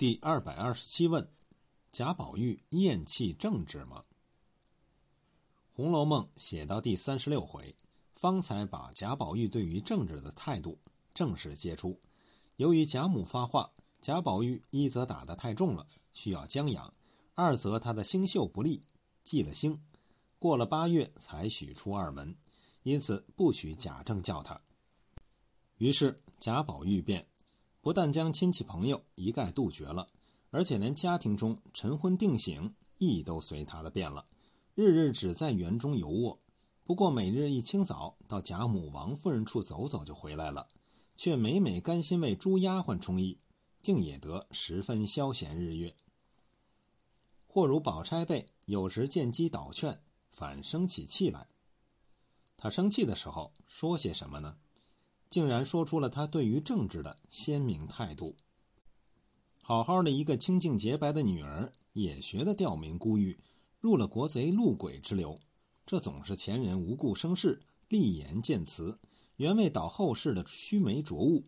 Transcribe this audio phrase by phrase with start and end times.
[0.00, 1.30] 第二百二十七问：
[1.92, 4.02] 贾宝玉厌弃政治吗？
[5.76, 7.76] 《红楼梦》写到第三十六回，
[8.14, 10.78] 方才把贾宝玉对于政治的态度
[11.12, 12.00] 正式揭出。
[12.56, 16.90] 由于贾母发话，贾宝玉一则打得太重了，需要将养；
[17.34, 18.80] 二则他的星宿不利，
[19.22, 19.78] 忌了星，
[20.38, 22.34] 过了八月才许出二门，
[22.84, 24.58] 因此不许贾政叫他。
[25.76, 27.29] 于是贾宝玉便。
[27.80, 30.08] 不但将亲戚朋友一概杜绝了，
[30.50, 34.26] 而且连家庭中晨昏定省亦都随他的变了，
[34.74, 36.40] 日日只在园中游卧。
[36.84, 40.68] 不过每日一清早到贾母、王夫人处走走就回来了，
[41.16, 43.38] 却每每甘心为猪丫鬟充役，
[43.80, 45.94] 竟也得十分消闲日月。
[47.46, 51.48] 或如宝钗辈，有时见机倒劝，反生起气来。
[52.56, 54.58] 他生气的时候说些什么呢？
[55.30, 58.36] 竟然说出了他对于政治的鲜明态度。
[59.62, 63.38] 好好的一个清净洁白的女儿，也学得吊民孤玉，
[63.78, 65.40] 入了国贼路鬼之流。
[65.86, 68.98] 这总是前人无故生事，立言见词，
[69.36, 71.46] 原为导后世的须眉浊物。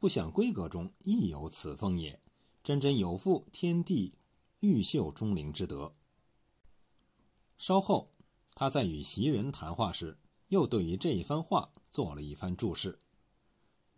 [0.00, 2.18] 不想闺阁中亦有此风也，
[2.64, 4.14] 真真有负天地
[4.58, 5.94] 玉秀钟灵之德。
[7.56, 8.10] 稍后，
[8.54, 10.18] 他在与袭人谈话时，
[10.48, 12.98] 又对于这一番话做了一番注释。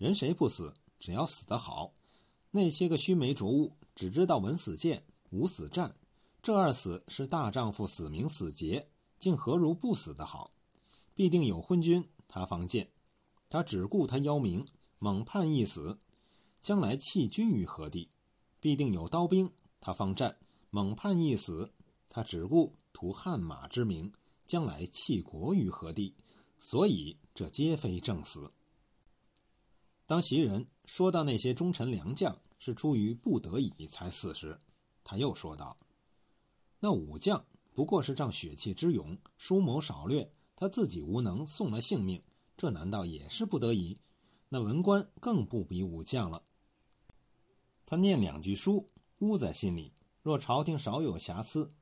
[0.03, 0.75] 人谁不死？
[0.99, 1.93] 只要死得好。
[2.51, 5.95] 那些个须眉浊物，只知道闻死谏，无死战。
[6.43, 8.89] 这二死是大丈夫死名死节，
[9.21, 10.51] 竟何如不死的好？
[11.15, 12.91] 必定有昏君，他方见。
[13.49, 14.67] 他只顾他邀名，
[14.99, 15.97] 猛判一死，
[16.61, 18.11] 将来弃君于何地？
[18.59, 20.37] 必定有刀兵，他方战，
[20.71, 21.71] 猛判一死。
[22.09, 24.13] 他只顾图汗马之名，
[24.47, 26.17] 将来弃国于何地？
[26.59, 28.51] 所以这皆非正死。
[30.13, 34.59] 当袭人说到那些忠臣良将是出于不得已才死时，
[35.03, 35.75] 他又说道
[36.81, 42.23] ：“那武将不过是仗血气之勇，疏谋少略，他自己无能，送了性命，
[42.59, 43.97] 这难道也是不得已？
[44.51, 46.43] 那文官更不比武将了。
[47.87, 49.95] 他念两句书，污在心里。
[50.21, 51.73] 若朝廷少有瑕疵，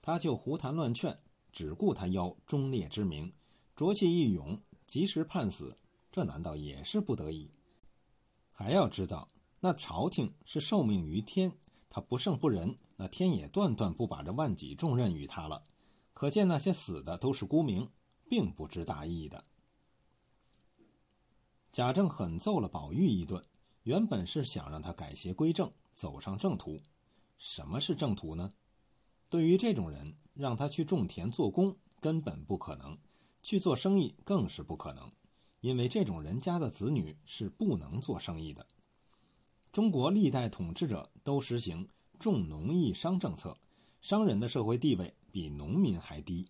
[0.00, 1.20] 他就胡谈乱劝，
[1.52, 3.30] 只顾他邀忠烈之名，
[3.76, 5.76] 浊气一涌，及时判死，
[6.10, 7.50] 这难道也是不得已？”
[8.58, 9.28] 还要知道，
[9.60, 11.52] 那朝廷是受命于天，
[11.88, 15.62] 他不胜不仁，那天也断断不把这万几重任于他了。
[16.12, 17.88] 可见那些死的都是孤名，
[18.28, 19.44] 并不知大义的。
[21.70, 23.40] 贾政狠揍了宝玉一顿，
[23.84, 26.82] 原本是想让他改邪归正，走上正途。
[27.38, 28.52] 什么是正途呢？
[29.28, 32.98] 对于这种人，让他去种田做工根本不可能，
[33.40, 35.08] 去做生意更是不可能。
[35.60, 38.66] 因为这种人家的子女是不能做生意的。
[39.72, 41.88] 中国历代统治者都实行
[42.18, 43.56] 重农抑商政策，
[44.00, 46.48] 商人的社会地位比农民还低。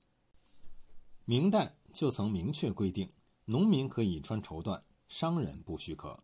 [1.25, 3.11] 明代就曾明确规定，
[3.45, 6.19] 农民可以穿绸缎，商人不许可。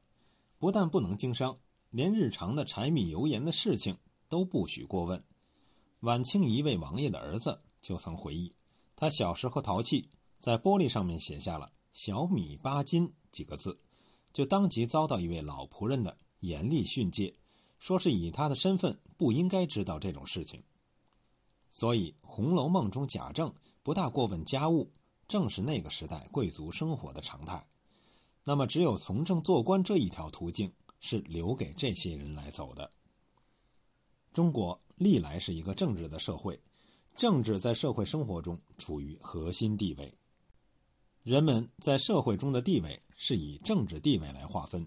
[0.59, 1.59] 不但不能经商，
[1.91, 5.23] 连日常的柴米油盐的事情都不许过问。
[6.01, 8.55] 晚清一位王爷的儿子就曾回忆，
[8.97, 10.09] 他小时候淘气，
[10.39, 11.71] 在玻璃上面写下了。
[11.95, 13.79] 小米八斤几个字，
[14.33, 17.33] 就当即遭到一位老仆人的严厉训诫，
[17.79, 20.61] 说是以他的身份不应该知道这种事情。
[21.71, 24.91] 所以《红楼梦》中贾政不大过问家务，
[25.29, 27.65] 正是那个时代贵族生活的常态。
[28.43, 32.91] 那么，只有从政做官这一条途径是留给这些人来走的。
[34.33, 36.61] 中国历来是一个政治的社会，
[37.15, 40.13] 政治在社会生活中处于核心地位。
[41.25, 44.87] 人们在社会中的地位是以政治地位来划分。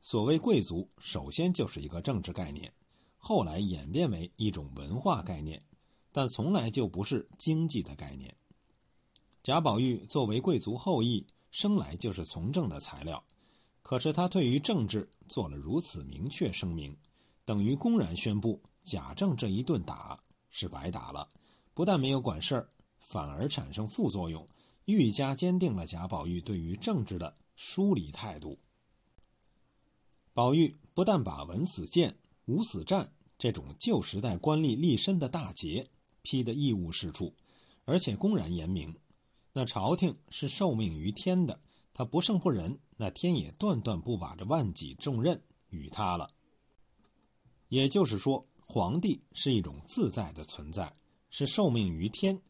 [0.00, 2.72] 所谓贵族，首先就是一个政治概念，
[3.18, 5.62] 后来演变为一种文化概念，
[6.10, 8.34] 但从来就不是经济的概念。
[9.42, 13.22] 贾宝玉作为贵族后裔，生来就是从政的材料，
[13.82, 16.96] 可是他对于政治做了如此明确声明，
[17.44, 21.28] 等于公然宣布贾政这一顿打是白打了，
[21.74, 22.68] 不但没有管事儿，
[23.00, 24.46] 反而产生副作用。
[24.84, 28.58] 愈加坚定了贾宝玉对于政治的疏离态度。
[30.32, 32.16] 宝玉不但把文死谏、
[32.46, 35.88] 武死战这种旧时代官吏立身的大节
[36.22, 37.34] 批得一无是处，
[37.84, 38.94] 而且公然言明，
[39.52, 41.60] 那朝廷是受命于天的，
[41.92, 45.40] 他不胜不仁，那天也断断不把这万几重任
[45.70, 46.30] 与他了。
[47.68, 50.92] 也就是说，皇帝是一种自在的存在，
[51.30, 52.40] 是受命于天。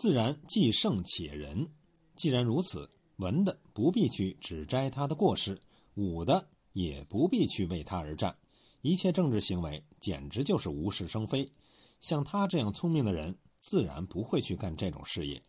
[0.00, 1.68] 自然既圣且仁。
[2.16, 5.60] 既然如此，文的不必去指摘他的过失，
[5.92, 8.38] 武的也不必去为他而战，
[8.80, 11.52] 一切政治行为简直就是无事生非。
[12.00, 15.42] 像他这样聪明的人，自然不会去干这种事业。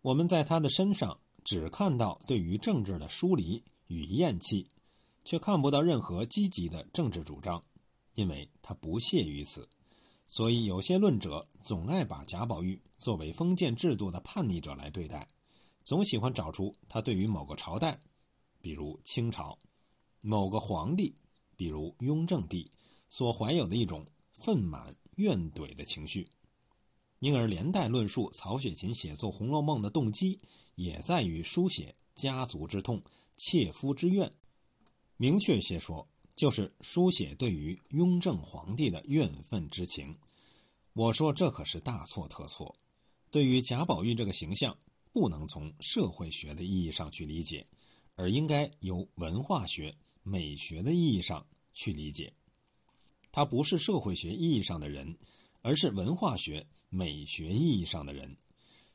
[0.00, 4.66] 我们在他的身上只看到对于政治的疏离与厌弃，
[5.26, 7.62] 却看不到任何积极的政治主张，
[8.14, 9.68] 因为他不屑于此。
[10.32, 15.28] 所以，有些论者总爱把贾宝玉作为封建制度的叛逆者来对待，
[15.84, 18.00] 总喜欢找出他对于某个朝代，
[18.62, 19.58] 比如清朝，
[20.22, 21.14] 某个皇帝，
[21.54, 22.70] 比如雍正帝，
[23.10, 26.26] 所怀有的一种愤满怨怼的情绪，
[27.18, 30.40] 因而连带论述曹雪芹写作《红楼梦》的动机，
[30.76, 33.02] 也在于书写家族之痛、
[33.36, 34.32] 切肤之怨。
[35.18, 36.08] 明确些说。
[36.34, 40.16] 就是书写对于雍正皇帝的怨愤之情，
[40.94, 42.74] 我说这可是大错特错。
[43.30, 44.76] 对于贾宝玉这个形象，
[45.12, 47.66] 不能从社会学的意义上去理解，
[48.16, 52.32] 而应该由文化学、美学的意义上去理解。
[53.30, 55.16] 他不是社会学意义上的人，
[55.62, 58.36] 而是文化学、美学意义上的人。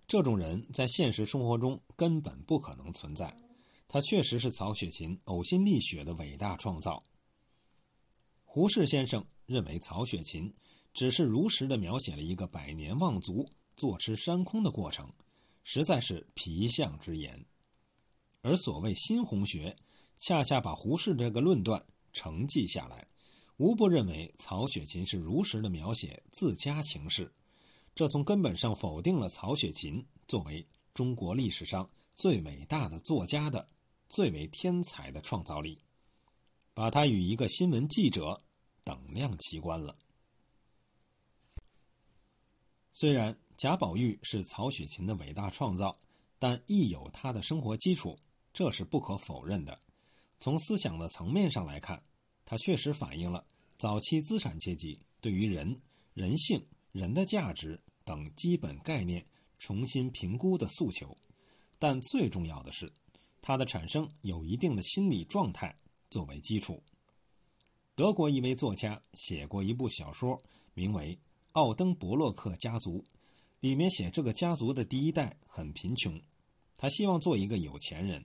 [0.08, 3.36] 这种人在现实生活中根本不可能存在。
[3.88, 7.04] 他确实是曹雪芹呕心沥血的伟大创造。
[8.58, 10.52] 胡适先生认为，曹雪芹
[10.92, 15.08] 只是如实的描写了一个百年望族坐吃山空的过程，
[15.64, 17.46] 实在是皮相之言。
[18.42, 19.78] 而所谓新红学，
[20.18, 23.08] 恰恰把胡适这个论断承继下来，
[23.58, 27.32] 无不认为曹雪芹是如实的描写自家情事，
[27.94, 33.70] 这从根本上否定了曹雪芹作为中国历史上最伟大的作家的
[34.10, 35.80] 最为天才的创造力，
[36.74, 38.42] 把他与一个新闻记者。
[38.88, 39.94] 等量奇观了。
[42.94, 45.98] 虽然贾宝玉是曹雪芹的伟大创造，
[46.40, 48.18] 但亦有他的生活基础，
[48.54, 49.78] 这是不可否认的。
[50.40, 52.02] 从思想的层面上来看，
[52.46, 53.46] 他确实反映了
[53.78, 55.78] 早期资产阶级对于人、
[56.14, 59.28] 人性、人的价值等基本概念
[59.60, 61.18] 重新评估的诉求。
[61.78, 62.90] 但最重要的是，
[63.42, 65.76] 它的产生有一定的心理状态
[66.10, 66.82] 作为基础。
[67.98, 70.40] 德国一位作家写过一部小说，
[70.76, 71.16] 名为
[71.54, 73.00] 《奥登伯洛克家族》，
[73.60, 76.22] 里面写这个家族的第一代很贫穷，
[76.76, 78.24] 他希望做一个有钱人，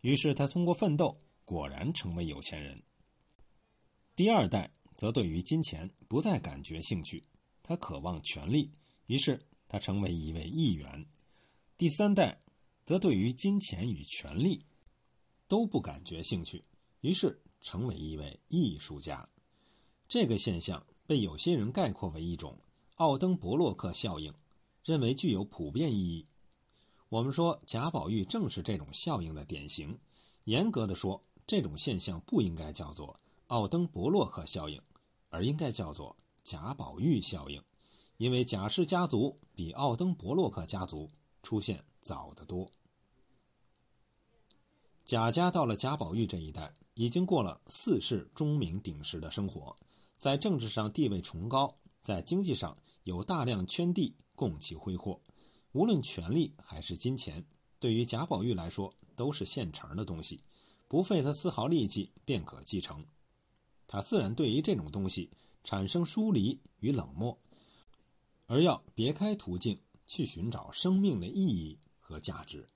[0.00, 2.82] 于是他通过奋斗，果然成为有钱人。
[4.16, 7.22] 第二代则对于金钱不再感觉兴趣，
[7.62, 8.72] 他渴望权力，
[9.04, 9.38] 于是
[9.68, 11.04] 他成为一位议员。
[11.76, 12.40] 第三代
[12.86, 14.64] 则对于金钱与权力
[15.46, 16.64] 都不感觉兴趣，
[17.02, 17.38] 于是。
[17.60, 19.28] 成为一位艺术家，
[20.08, 22.58] 这个现象被有些人概括为一种
[22.96, 24.32] 奥登伯洛克效应，
[24.84, 26.26] 认为具有普遍意义。
[27.08, 29.98] 我们说贾宝玉正是这种效应的典型。
[30.44, 33.16] 严格的说，这种现象不应该叫做
[33.48, 34.80] 奥登伯洛克效应，
[35.28, 37.62] 而应该叫做贾宝玉效应，
[38.16, 41.10] 因为贾氏家族比奥登伯洛克家族
[41.42, 42.70] 出现早得多。
[45.10, 49.76] 贾家到了贾宝玉这一代，已经过了四世钟鸣鼎食的生活，
[50.18, 55.20] 在政治上地位崇高，在经济上有大量圈地供其挥霍。
[55.72, 57.44] 无论权力还是金钱，
[57.80, 60.38] 对于贾宝玉来说都是现成的东西，
[60.86, 63.04] 不费他丝毫力气便可继承。
[63.88, 65.28] 他自然对于这种东西
[65.64, 67.36] 产生疏离与冷漠，
[68.46, 69.76] 而要别开途径
[70.06, 72.68] 去寻找生命的意义和价值。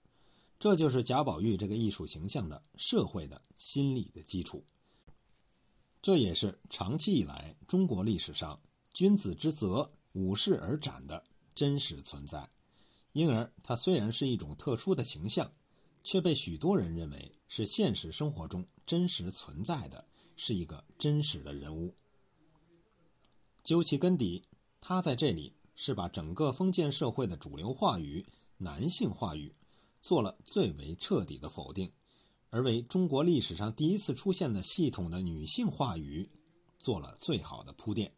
[0.65, 4.65] 这就是贾宝玉这个艺术形象的社会的心理的基础。
[6.01, 8.59] 这也是长期以来中国历史上
[8.95, 11.23] 君子之泽武士而斩的
[11.55, 12.49] 真实存在。
[13.13, 15.53] 因而，他虽然是一种特殊的形象，
[16.03, 20.03] 却被许多人认为是现实生活中真实存在的，
[20.35, 21.95] 是一个真实的人物。
[23.63, 24.43] 究其根底，
[24.81, 28.25] 他在这里是把整个封建社会的主流话语——
[28.57, 29.55] 男性话语。
[30.05, 31.91] 做了最为彻底的否定，
[32.51, 36.31] 而为中国历史上第一次出现的系统的女性话语
[36.79, 38.13] 做了最好的铺垫。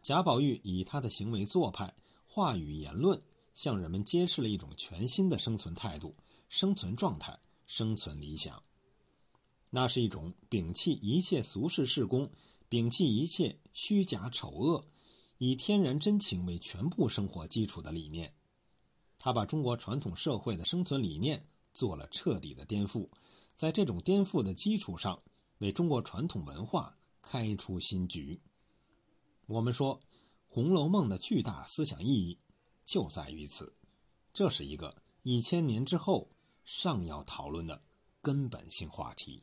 [0.00, 1.92] 贾宝玉以他的行为做派、
[2.24, 3.20] 话语言论，
[3.52, 6.14] 向人们揭示了一种全新的生存态度、
[6.48, 8.62] 生存状态、生存理想。
[9.70, 12.30] 那是一种摒弃一切俗世事功，
[12.70, 14.84] 摒弃一切虚假丑恶，
[15.38, 18.32] 以天然真情为全部生活基础的理念。
[19.26, 23.08] 他把中国传统社会的生存理念做了彻底的颠覆，
[23.56, 25.20] 在这种颠覆的基础上，
[25.58, 28.40] 为中国传统文化开出新局。
[29.46, 29.98] 我们说，
[30.46, 32.38] 《红楼梦》的巨大思想意义
[32.84, 33.74] 就在于此，
[34.32, 36.28] 这是一个一千年之后
[36.64, 37.82] 尚要讨论的
[38.22, 39.42] 根本性话题。